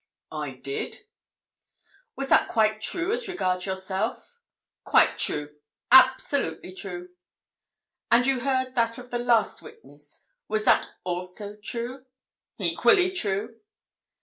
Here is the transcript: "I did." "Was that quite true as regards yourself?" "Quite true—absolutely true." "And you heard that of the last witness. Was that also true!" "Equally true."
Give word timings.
"I 0.31 0.55
did." 0.55 1.05
"Was 2.15 2.29
that 2.29 2.47
quite 2.47 2.81
true 2.81 3.13
as 3.13 3.27
regards 3.27 3.67
yourself?" 3.67 4.39
"Quite 4.83 5.19
true—absolutely 5.19 6.73
true." 6.73 7.09
"And 8.09 8.25
you 8.25 8.39
heard 8.39 8.73
that 8.73 8.97
of 8.97 9.11
the 9.11 9.19
last 9.19 9.61
witness. 9.61 10.25
Was 10.47 10.65
that 10.65 10.89
also 11.03 11.55
true!" 11.55 12.07
"Equally 12.57 13.11
true." 13.11 13.59